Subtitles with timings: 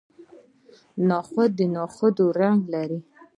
[1.09, 2.99] نخود نخودي رنګ لري.